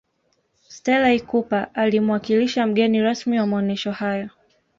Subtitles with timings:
[0.69, 4.29] stella ikupa alimuwakilisha mgeni rasmi wa maonesho hayo